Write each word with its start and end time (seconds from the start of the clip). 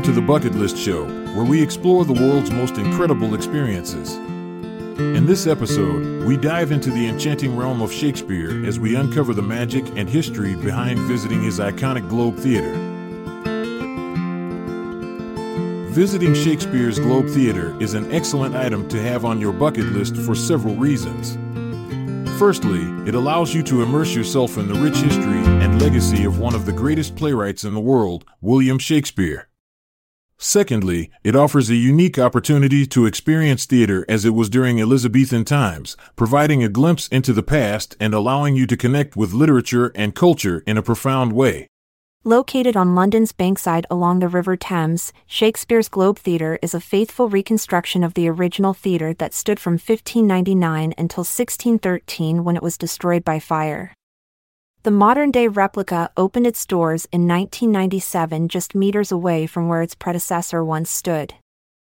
to 0.02 0.12
the 0.12 0.20
Bucket 0.20 0.54
List 0.54 0.76
Show, 0.76 1.04
where 1.34 1.44
we 1.44 1.60
explore 1.60 2.04
the 2.04 2.12
world's 2.12 2.50
most 2.50 2.78
incredible 2.78 3.34
experiences. 3.34 4.14
In 4.14 5.26
this 5.26 5.46
episode, 5.46 6.24
we 6.24 6.36
dive 6.36 6.70
into 6.70 6.90
the 6.90 7.08
enchanting 7.08 7.56
realm 7.56 7.82
of 7.82 7.92
Shakespeare 7.92 8.64
as 8.64 8.78
we 8.78 8.94
uncover 8.94 9.34
the 9.34 9.42
magic 9.42 9.84
and 9.96 10.08
history 10.08 10.54
behind 10.54 10.98
visiting 11.00 11.42
his 11.42 11.58
iconic 11.58 12.08
Globe 12.08 12.36
Theatre. 12.36 12.74
Visiting 15.90 16.34
Shakespeare's 16.34 17.00
Globe 17.00 17.28
Theatre 17.28 17.76
is 17.80 17.94
an 17.94 18.12
excellent 18.12 18.54
item 18.54 18.88
to 18.88 19.02
have 19.02 19.24
on 19.24 19.40
your 19.40 19.52
bucket 19.52 19.86
list 19.86 20.16
for 20.16 20.36
several 20.36 20.76
reasons. 20.76 21.36
Firstly, 22.38 22.82
it 23.04 23.16
allows 23.16 23.52
you 23.52 23.64
to 23.64 23.82
immerse 23.82 24.14
yourself 24.14 24.58
in 24.58 24.68
the 24.68 24.78
rich 24.78 24.98
history 24.98 25.40
and 25.60 25.82
legacy 25.82 26.22
of 26.22 26.38
one 26.38 26.54
of 26.54 26.66
the 26.66 26.72
greatest 26.72 27.16
playwrights 27.16 27.64
in 27.64 27.74
the 27.74 27.80
world, 27.80 28.24
William 28.40 28.78
Shakespeare. 28.78 29.48
Secondly, 30.36 31.10
it 31.24 31.34
offers 31.34 31.68
a 31.68 31.74
unique 31.74 32.16
opportunity 32.16 32.86
to 32.86 33.06
experience 33.06 33.66
theater 33.66 34.06
as 34.08 34.24
it 34.24 34.34
was 34.34 34.48
during 34.48 34.80
Elizabethan 34.80 35.44
times, 35.44 35.96
providing 36.14 36.62
a 36.62 36.68
glimpse 36.68 37.08
into 37.08 37.32
the 37.32 37.42
past 37.42 37.96
and 37.98 38.14
allowing 38.14 38.54
you 38.54 38.68
to 38.68 38.76
connect 38.76 39.16
with 39.16 39.32
literature 39.32 39.90
and 39.96 40.14
culture 40.14 40.62
in 40.64 40.78
a 40.78 40.82
profound 40.82 41.32
way. 41.32 41.66
Located 42.24 42.76
on 42.76 42.96
London's 42.96 43.32
Bankside 43.32 43.84
along 43.88 44.18
the 44.18 44.26
River 44.26 44.56
Thames, 44.56 45.12
Shakespeare's 45.26 45.88
Globe 45.88 46.18
Theatre 46.18 46.58
is 46.60 46.74
a 46.74 46.80
faithful 46.80 47.28
reconstruction 47.28 48.02
of 48.02 48.14
the 48.14 48.28
original 48.28 48.74
theatre 48.74 49.14
that 49.14 49.32
stood 49.32 49.60
from 49.60 49.74
1599 49.74 50.94
until 50.98 51.22
1613 51.22 52.42
when 52.42 52.56
it 52.56 52.62
was 52.62 52.76
destroyed 52.76 53.24
by 53.24 53.38
fire. 53.38 53.94
The 54.82 54.90
modern 54.90 55.30
day 55.30 55.46
replica 55.46 56.10
opened 56.16 56.48
its 56.48 56.66
doors 56.66 57.06
in 57.12 57.28
1997 57.28 58.48
just 58.48 58.74
meters 58.74 59.12
away 59.12 59.46
from 59.46 59.68
where 59.68 59.82
its 59.82 59.94
predecessor 59.94 60.64
once 60.64 60.90
stood. 60.90 61.34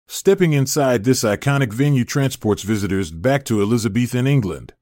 Stepping 0.07 0.53
inside 0.53 1.03
this 1.03 1.23
iconic 1.23 1.73
venue 1.73 2.05
transports 2.05 2.63
visitors 2.63 3.11
back 3.11 3.43
to 3.45 3.61
Elizabethan 3.61 4.27
England. 4.27 4.73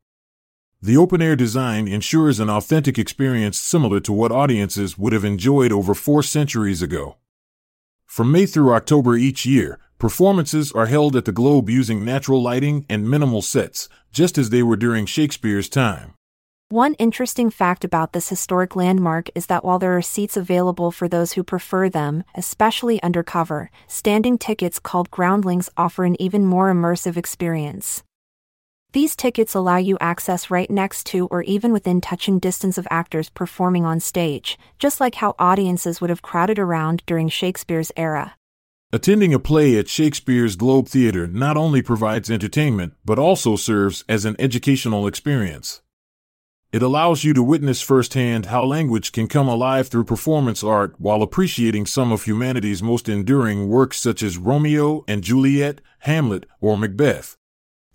The 0.81 0.95
open 0.95 1.22
air 1.22 1.35
design 1.35 1.89
ensures 1.89 2.39
an 2.39 2.49
authentic 2.49 2.97
experience 2.97 3.59
similar 3.59 3.99
to 3.99 4.13
what 4.13 4.31
audiences 4.31 4.97
would 4.97 5.11
have 5.11 5.25
enjoyed 5.25 5.73
over 5.73 5.94
four 5.94 6.23
centuries 6.23 6.81
ago. 6.81 7.17
From 8.05 8.31
May 8.31 8.45
through 8.45 8.72
October 8.72 9.17
each 9.17 9.45
year, 9.45 9.77
performances 9.97 10.72
are 10.72 10.85
held 10.85 11.17
at 11.17 11.25
the 11.25 11.33
Globe 11.33 11.69
using 11.69 12.05
natural 12.05 12.41
lighting 12.41 12.85
and 12.89 13.09
minimal 13.09 13.41
sets, 13.41 13.89
just 14.13 14.38
as 14.38 14.52
they 14.52 14.63
were 14.63 14.77
during 14.77 15.05
Shakespeare's 15.05 15.67
time. 15.67 16.13
One 16.69 16.94
interesting 16.94 17.50
fact 17.50 17.83
about 17.83 18.13
this 18.13 18.30
historic 18.30 18.73
landmark 18.73 19.30
is 19.35 19.47
that 19.47 19.66
while 19.66 19.80
there 19.80 19.97
are 19.97 20.02
seats 20.02 20.38
available 20.38 20.91
for 20.91 21.09
those 21.09 21.33
who 21.33 21.44
prefer 21.44 21.89
them, 21.89 22.23
especially 22.35 23.03
undercover, 23.03 23.69
standing 23.88 24.38
tickets 24.38 24.80
called 24.80 25.11
groundlings 25.11 25.69
offer 25.75 26.05
an 26.05 26.16
even 26.22 26.45
more 26.45 26.72
immersive 26.72 27.17
experience. 27.17 28.03
These 28.91 29.16
tickets 29.16 29.53
allow 29.53 29.77
you 29.77 30.00
access 30.01 30.50
right 30.50 30.69
next 30.69 31.05
to 31.07 31.27
or 31.27 31.44
even 31.44 31.72
within 31.72 32.01
touching 32.01 32.39
distance 32.39 32.75
of 32.75 32.88
actors 32.89 33.29
performing 33.29 33.85
on 33.85 34.00
stage, 34.00 34.57
just 34.79 35.00
like 35.00 35.16
how 35.16 35.35
audiences 35.38 36.01
would 36.01 36.09
have 36.09 36.23
crowded 36.23 36.57
around 36.57 37.03
during 37.05 37.29
Shakespeare's 37.29 37.91
era. 37.95 38.33
Attending 38.91 39.31
a 39.31 39.38
play 39.38 39.78
at 39.78 39.88
Shakespeare's 39.88 40.55
Globe 40.55 40.88
Theatre 40.88 41.28
not 41.28 41.55
only 41.55 41.83
provides 41.83 42.31
entertainment, 42.31 42.94
but 43.05 43.19
also 43.19 43.55
serves 43.55 44.03
as 44.09 44.25
an 44.25 44.35
educational 44.39 45.05
experience. 45.05 45.83
It 46.72 46.81
allows 46.81 47.23
you 47.23 47.35
to 47.35 47.44
witness 47.44 47.81
firsthand 47.81 48.47
how 48.47 48.63
language 48.63 49.11
can 49.11 49.28
come 49.28 49.47
alive 49.47 49.89
through 49.89 50.05
performance 50.05 50.63
art 50.63 50.95
while 50.97 51.22
appreciating 51.22 51.85
some 51.85 52.11
of 52.11 52.23
humanity's 52.23 52.81
most 52.81 53.07
enduring 53.07 53.69
works 53.69 53.99
such 53.99 54.23
as 54.23 54.39
Romeo 54.39 55.03
and 55.07 55.23
Juliet, 55.23 55.81
Hamlet, 55.99 56.47
or 56.59 56.75
Macbeth. 56.75 57.38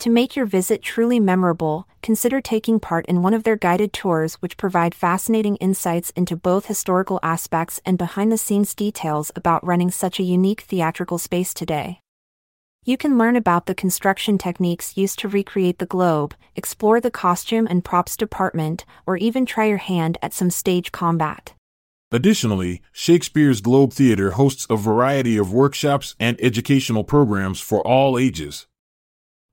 To 0.01 0.11
make 0.11 0.37
your 0.37 0.45
visit 0.45 0.83
truly 0.83 1.19
memorable, 1.19 1.89
consider 2.03 2.41
taking 2.41 2.79
part 2.79 3.07
in 3.07 3.23
one 3.23 3.33
of 3.33 3.45
their 3.45 3.57
guided 3.57 3.93
tours, 3.93 4.35
which 4.35 4.59
provide 4.59 4.95
fascinating 4.95 5.57
insights 5.57 6.11
into 6.11 6.37
both 6.37 6.67
historical 6.67 7.19
aspects 7.23 7.81
and 7.87 7.97
behind 7.97 8.31
the 8.31 8.37
scenes 8.37 8.75
details 8.75 9.33
about 9.35 9.65
running 9.67 9.91
such 9.91 10.19
a 10.19 10.25
unique 10.25 10.63
theatrical 10.63 11.17
space 11.17 11.55
today. 11.55 12.01
You 12.85 12.99
can 12.99 13.17
learn 13.17 13.35
about 13.35 13.65
the 13.65 13.75
construction 13.75 14.37
techniques 14.37 14.95
used 14.95 15.19
to 15.21 15.29
recreate 15.29 15.79
the 15.79 15.87
globe, 15.87 16.35
explore 16.55 17.01
the 17.01 17.11
costume 17.11 17.67
and 17.67 17.83
props 17.83 18.15
department, 18.15 18.85
or 19.07 19.17
even 19.17 19.47
try 19.47 19.65
your 19.65 19.79
hand 19.79 20.19
at 20.21 20.35
some 20.35 20.51
stage 20.51 20.93
combat. 20.93 21.55
Additionally, 22.13 22.83
Shakespeare's 22.93 23.63
Globe 23.63 23.95
Theatre 23.95 24.33
hosts 24.33 24.67
a 24.69 24.77
variety 24.77 25.39
of 25.39 25.51
workshops 25.51 26.15
and 26.21 26.39
educational 26.43 27.05
programs 27.05 27.59
for 27.59 27.81
all 27.87 28.19
ages. 28.19 28.67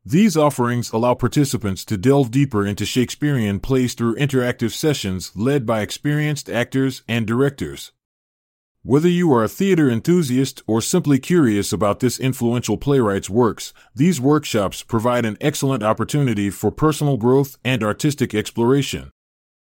These 0.04 0.36
offerings 0.36 0.92
allow 0.92 1.14
participants 1.14 1.86
to 1.86 1.96
delve 1.96 2.32
deeper 2.32 2.66
into 2.66 2.88
Shakespearean 2.88 3.60
plays 3.60 3.94
through 3.94 4.16
interactive 4.16 4.72
sessions 4.72 5.32
led 5.36 5.64
by 5.64 5.82
experienced 5.82 6.50
actors 6.50 7.04
and 7.08 7.28
directors. 7.28 7.92
Whether 8.82 9.10
you 9.10 9.32
are 9.32 9.44
a 9.44 9.48
theater 9.48 9.92
enthusiast 9.92 10.64
or 10.66 10.82
simply 10.82 11.20
curious 11.20 11.72
about 11.72 12.00
this 12.00 12.20
influential 12.20 12.78
playwright's 12.78 13.30
works, 13.30 13.74
these 13.94 14.20
workshops 14.20 14.82
provide 14.82 15.24
an 15.24 15.38
excellent 15.40 15.84
opportunity 15.84 16.50
for 16.50 16.72
personal 16.72 17.18
growth 17.18 17.60
and 17.64 17.84
artistic 17.84 18.34
exploration. 18.34 19.12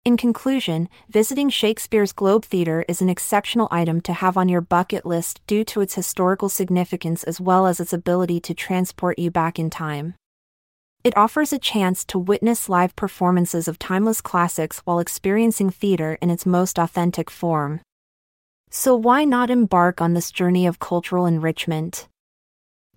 In 0.06 0.16
conclusion, 0.16 0.88
visiting 1.10 1.50
Shakespeare's 1.50 2.14
Globe 2.14 2.46
Theatre 2.46 2.86
is 2.88 3.02
an 3.02 3.10
exceptional 3.10 3.68
item 3.72 4.00
to 4.02 4.14
have 4.14 4.38
on 4.38 4.48
your 4.48 4.62
bucket 4.62 5.06
list 5.06 5.42
due 5.48 5.66
to 5.66 5.82
its 5.82 5.96
historical 5.96 6.48
significance 6.48 7.26
as 7.26 7.42
well 7.42 7.68
as 7.68 7.82
its 7.82 7.92
ability 7.92 8.40
to 8.40 8.54
transport 8.54 9.20
you 9.20 9.30
back 9.30 9.60
in 9.60 9.70
time. 9.70 10.16
It 11.02 11.16
offers 11.16 11.54
a 11.54 11.60
chance 11.60 12.04
to 12.06 12.20
witness 12.20 12.68
live 12.68 12.94
performances 12.96 13.70
of 13.70 13.80
timeless 13.80 14.20
classics 14.20 14.80
while 14.80 15.00
experiencing 15.00 15.70
theater 15.70 16.18
in 16.22 16.30
its 16.30 16.46
most 16.46 16.78
authentic 16.78 17.30
form. 17.30 17.80
So 18.70 18.96
why 18.96 19.24
not 19.24 19.50
embark 19.50 20.02
on 20.02 20.14
this 20.14 20.30
journey 20.30 20.68
of 20.68 20.80
cultural 20.80 21.26
enrichment? 21.26 22.10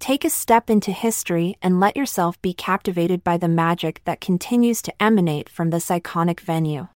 Take 0.00 0.24
a 0.24 0.30
step 0.30 0.68
into 0.68 0.90
history 0.90 1.56
and 1.62 1.78
let 1.78 1.96
yourself 1.96 2.42
be 2.42 2.52
captivated 2.52 3.22
by 3.22 3.36
the 3.36 3.46
magic 3.46 4.02
that 4.04 4.20
continues 4.20 4.82
to 4.82 5.02
emanate 5.02 5.48
from 5.48 5.70
this 5.70 5.88
iconic 5.88 6.40
venue. 6.40 6.88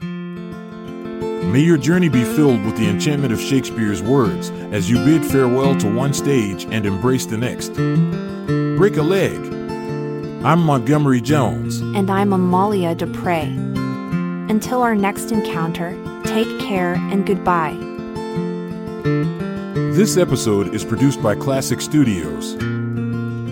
May 0.00 1.60
your 1.60 1.78
journey 1.78 2.08
be 2.08 2.24
filled 2.24 2.64
with 2.64 2.76
the 2.76 2.88
enchantment 2.88 3.32
of 3.32 3.40
Shakespeare's 3.40 4.02
words 4.02 4.50
as 4.72 4.90
you 4.90 4.96
bid 5.04 5.24
farewell 5.24 5.78
to 5.78 5.94
one 5.94 6.12
stage 6.12 6.64
and 6.64 6.86
embrace 6.86 7.24
the 7.24 7.38
next. 7.38 7.72
Break 8.76 8.96
a 8.96 9.02
leg. 9.02 9.59
I'm 10.42 10.60
Montgomery 10.62 11.20
Jones. 11.20 11.80
And 11.80 12.10
I'm 12.10 12.32
Amalia 12.32 12.94
Dupre. 12.94 13.42
Until 14.48 14.80
our 14.80 14.94
next 14.94 15.32
encounter, 15.32 15.90
take 16.24 16.58
care 16.58 16.94
and 16.94 17.26
goodbye. 17.26 17.76
This 19.94 20.16
episode 20.16 20.74
is 20.74 20.82
produced 20.82 21.22
by 21.22 21.34
Klassic 21.34 21.82
Studios. 21.82 22.52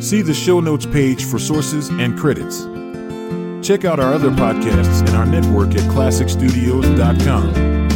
See 0.03 0.23
the 0.23 0.33
show 0.33 0.61
notes 0.61 0.87
page 0.87 1.27
for 1.27 1.39
sources 1.39 1.91
and 1.91 2.19
credits. 2.19 2.63
Check 3.67 3.85
out 3.85 4.01
our 4.01 4.15
other 4.15 4.31
podcasts 4.31 5.01
and 5.01 5.11
our 5.11 5.27
network 5.27 5.73
at 5.73 5.83
klassicstudios.com. 5.91 7.88